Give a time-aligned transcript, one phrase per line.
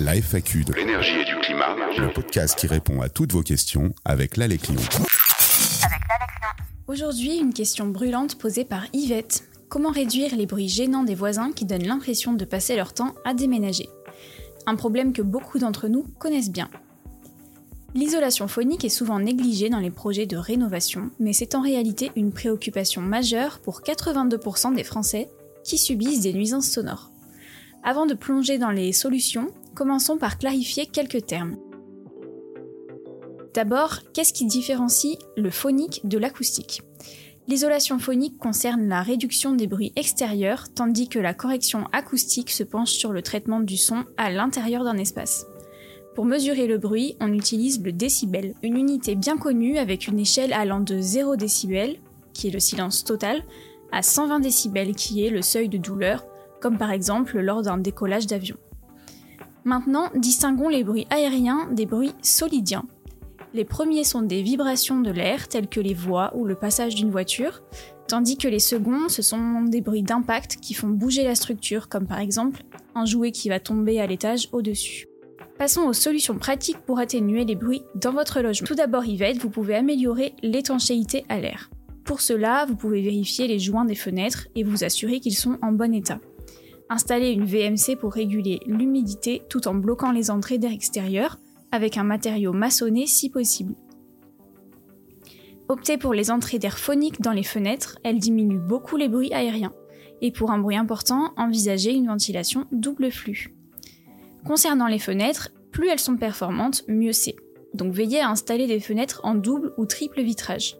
[0.00, 3.92] La FAQ de l'énergie et du climat, le podcast qui répond à toutes vos questions
[4.06, 4.80] avec l'Alex Lyon.
[6.88, 9.44] Aujourd'hui, une question brûlante posée par Yvette.
[9.68, 13.34] Comment réduire les bruits gênants des voisins qui donnent l'impression de passer leur temps à
[13.34, 13.90] déménager?
[14.66, 16.70] Un problème que beaucoup d'entre nous connaissent bien.
[17.94, 22.32] L'isolation phonique est souvent négligée dans les projets de rénovation, mais c'est en réalité une
[22.32, 25.28] préoccupation majeure pour 82% des Français
[25.62, 27.10] qui subissent des nuisances sonores.
[27.82, 29.48] Avant de plonger dans les solutions,
[29.80, 31.56] commençons par clarifier quelques termes.
[33.54, 36.82] D'abord, qu'est-ce qui différencie le phonique de l'acoustique?
[37.48, 42.90] L'isolation phonique concerne la réduction des bruits extérieurs, tandis que la correction acoustique se penche
[42.90, 45.46] sur le traitement du son à l'intérieur d'un espace.
[46.14, 50.52] Pour mesurer le bruit, on utilise le décibel, une unité bien connue avec une échelle
[50.52, 51.96] allant de 0 décibel,
[52.34, 53.44] qui est le silence total,
[53.92, 56.26] à 120 décibels, qui est le seuil de douleur,
[56.60, 58.58] comme par exemple lors d'un décollage d'avion.
[59.64, 62.84] Maintenant, distinguons les bruits aériens des bruits solidiens.
[63.52, 67.10] Les premiers sont des vibrations de l'air, telles que les voix ou le passage d'une
[67.10, 67.62] voiture,
[68.06, 72.06] tandis que les seconds, ce sont des bruits d'impact qui font bouger la structure, comme
[72.06, 72.62] par exemple
[72.94, 75.06] un jouet qui va tomber à l'étage au-dessus.
[75.58, 78.66] Passons aux solutions pratiques pour atténuer les bruits dans votre logement.
[78.66, 81.70] Tout d'abord, Yvette, vous pouvez améliorer l'étanchéité à l'air.
[82.04, 85.72] Pour cela, vous pouvez vérifier les joints des fenêtres et vous assurer qu'ils sont en
[85.72, 86.18] bon état.
[86.92, 91.38] Installez une VMC pour réguler l'humidité tout en bloquant les entrées d'air extérieur
[91.70, 93.76] avec un matériau maçonné si possible.
[95.68, 99.72] Optez pour les entrées d'air phoniques dans les fenêtres, elles diminuent beaucoup les bruits aériens.
[100.20, 103.54] Et pour un bruit important, envisagez une ventilation double flux.
[104.44, 107.36] Concernant les fenêtres, plus elles sont performantes, mieux c'est.
[107.72, 110.76] Donc veillez à installer des fenêtres en double ou triple vitrage.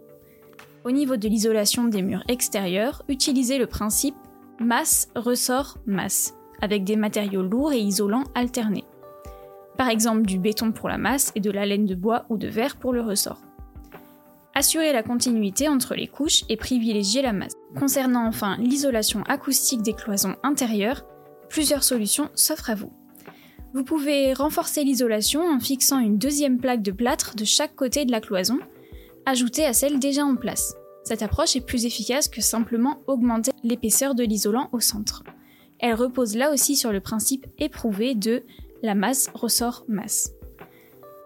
[0.85, 4.17] Au niveau de l'isolation des murs extérieurs, utilisez le principe
[4.61, 8.85] masse, ressort, masse, avec des matériaux lourds et isolants alternés.
[9.77, 12.47] Par exemple du béton pour la masse et de la laine de bois ou de
[12.47, 13.41] verre pour le ressort.
[14.55, 17.55] Assurez la continuité entre les couches et privilégiez la masse.
[17.79, 21.07] Concernant enfin l'isolation acoustique des cloisons intérieures,
[21.49, 22.93] plusieurs solutions s'offrent à vous.
[23.73, 28.13] Vous pouvez renforcer l'isolation en fixant une deuxième plaque de plâtre de chaque côté de
[28.13, 28.59] la cloison,
[29.25, 30.75] ajoutée à celle déjà en place.
[31.11, 35.25] Cette approche est plus efficace que simplement augmenter l'épaisseur de l'isolant au centre.
[35.81, 38.45] Elle repose là aussi sur le principe éprouvé de
[38.85, 40.31] la masse ressort masse.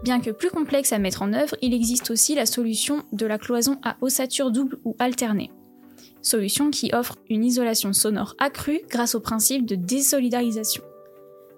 [0.03, 3.37] Bien que plus complexe à mettre en œuvre, il existe aussi la solution de la
[3.37, 5.50] cloison à ossature double ou alternée.
[6.22, 10.83] Solution qui offre une isolation sonore accrue grâce au principe de désolidarisation.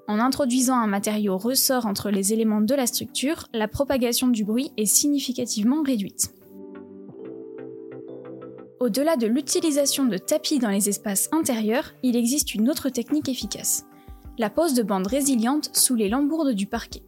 [0.08, 4.72] En introduisant un matériau ressort entre les éléments de la structure, la propagation du bruit
[4.76, 6.35] est significativement réduite.
[8.86, 13.84] Au-delà de l'utilisation de tapis dans les espaces intérieurs, il existe une autre technique efficace.
[14.38, 17.02] La pose de bandes résilientes sous les lambourdes du parquet.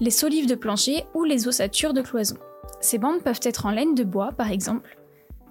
[0.00, 2.36] Les solives de plancher ou les ossatures de cloison.
[2.82, 4.98] Ces bandes peuvent être en laine de bois par exemple.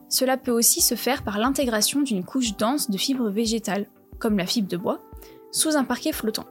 [0.09, 3.87] Cela peut aussi se faire par l'intégration d'une couche dense de fibres végétales,
[4.19, 5.01] comme la fibre de bois,
[5.51, 6.45] sous un parquet flottant.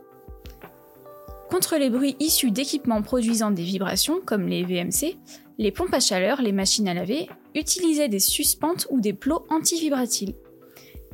[1.49, 5.17] Contre les bruits issus d'équipements produisant des vibrations, comme les VMC,
[5.59, 10.35] les pompes à chaleur, les machines à laver, utilisaient des suspentes ou des plots anti-vibratiles.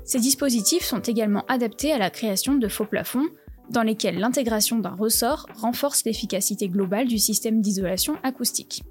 [0.04, 3.28] Ces dispositifs sont également adaptés à la création de faux plafonds,
[3.70, 8.82] dans lesquels l'intégration d'un ressort renforce l'efficacité globale du système d'isolation acoustique.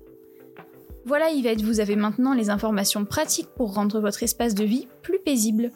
[1.06, 5.20] Voilà Yvette, vous avez maintenant les informations pratiques pour rendre votre espace de vie plus
[5.20, 5.72] paisible.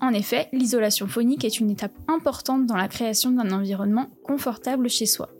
[0.00, 5.06] En effet, l'isolation phonique est une étape importante dans la création d'un environnement confortable chez
[5.06, 5.30] soi.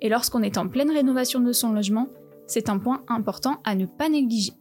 [0.00, 2.08] Et lorsqu'on est en pleine rénovation de son logement,
[2.46, 4.52] c'est un point important à ne pas négliger.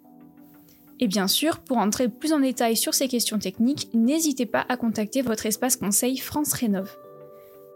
[0.99, 4.77] Et bien sûr, pour entrer plus en détail sur ces questions techniques, n'hésitez pas à
[4.77, 6.97] contacter votre espace conseil France Rénov.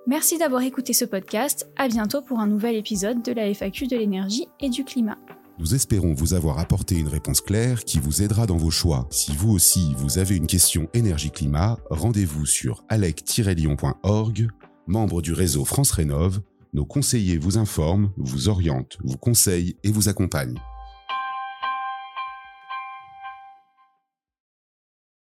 [0.07, 3.97] Merci d'avoir écouté ce podcast, à bientôt pour un nouvel épisode de la FAQ de
[3.97, 5.17] l'énergie et du climat.
[5.59, 9.07] Nous espérons vous avoir apporté une réponse claire qui vous aidera dans vos choix.
[9.11, 14.47] Si vous aussi vous avez une question énergie-climat, rendez-vous sur alec-lyon.org,
[14.87, 16.39] membre du réseau France Rénov.
[16.73, 20.59] Nos conseillers vous informent, vous orientent, vous conseillent et vous accompagnent.